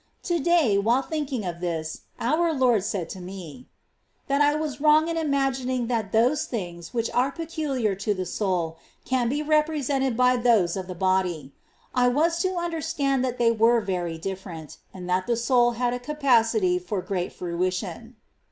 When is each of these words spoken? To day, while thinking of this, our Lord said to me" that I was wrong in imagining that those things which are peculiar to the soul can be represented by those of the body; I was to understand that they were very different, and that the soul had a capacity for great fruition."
To 0.23 0.39
day, 0.39 0.79
while 0.79 1.03
thinking 1.03 1.45
of 1.45 1.59
this, 1.59 2.01
our 2.19 2.51
Lord 2.53 2.83
said 2.83 3.07
to 3.09 3.19
me" 3.21 3.67
that 4.29 4.41
I 4.41 4.55
was 4.55 4.81
wrong 4.81 5.07
in 5.07 5.15
imagining 5.15 5.85
that 5.89 6.11
those 6.11 6.45
things 6.45 6.91
which 6.91 7.07
are 7.11 7.31
peculiar 7.31 7.93
to 7.93 8.15
the 8.15 8.25
soul 8.25 8.79
can 9.05 9.29
be 9.29 9.43
represented 9.43 10.17
by 10.17 10.37
those 10.37 10.75
of 10.75 10.87
the 10.87 10.95
body; 10.95 11.53
I 11.93 12.07
was 12.07 12.39
to 12.41 12.55
understand 12.55 13.23
that 13.23 13.37
they 13.37 13.51
were 13.51 13.79
very 13.79 14.17
different, 14.17 14.79
and 14.91 15.07
that 15.07 15.27
the 15.27 15.37
soul 15.37 15.73
had 15.73 15.93
a 15.93 15.99
capacity 15.99 16.79
for 16.79 17.03
great 17.03 17.31
fruition." 17.31 18.15